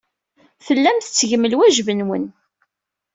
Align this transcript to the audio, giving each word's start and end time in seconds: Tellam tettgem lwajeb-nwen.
Tellam 0.65 0.97
tettgem 0.99 1.43
lwajeb-nwen. 1.51 2.25